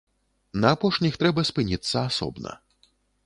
На 0.61 0.71
апошніх 0.75 1.19
трэба 1.23 1.45
спыніцца 1.51 1.97
асобна. 2.09 2.57